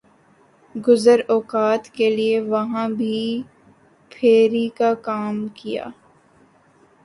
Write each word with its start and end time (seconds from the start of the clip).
گزر 0.75 1.19
اوقات 1.33 1.83
کیلئے 1.95 2.39
وہاں 2.51 2.87
بھی 2.97 3.19
پھیر 4.11 4.49
ی 4.55 4.67
کاکام 4.77 5.35
کیا۔ 5.57 5.85